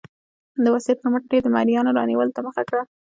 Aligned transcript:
د 0.63 0.65
وسلې 0.75 0.93
پر 0.99 1.07
مټ 1.13 1.23
یې 1.35 1.39
د 1.43 1.47
مریانو 1.55 1.95
رانیولو 1.97 2.35
ته 2.35 2.41
مخه 2.47 2.63
کړه. 2.69 2.81